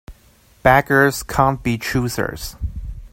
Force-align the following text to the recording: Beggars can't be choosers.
Beggars 0.63 1.21
can't 1.21 1.61
be 1.61 1.77
choosers. 1.77 2.55